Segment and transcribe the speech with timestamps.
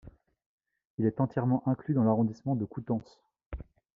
[0.97, 3.21] Il est entièrement inclus dans l'arrondissement de Coutances.